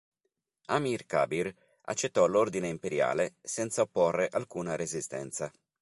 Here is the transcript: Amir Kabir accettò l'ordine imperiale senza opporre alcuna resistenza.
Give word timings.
Amir 0.69 1.05
Kabir 1.05 1.53
accettò 1.83 2.25
l'ordine 2.25 2.67
imperiale 2.69 3.35
senza 3.39 3.81
opporre 3.83 4.29
alcuna 4.31 4.75
resistenza. 4.75 5.53